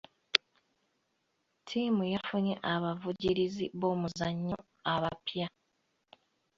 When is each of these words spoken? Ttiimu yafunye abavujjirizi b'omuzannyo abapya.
Ttiimu 1.59 2.03
yafunye 2.13 2.53
abavujjirizi 2.73 3.65
b'omuzannyo 3.79 4.57
abapya. 4.93 5.47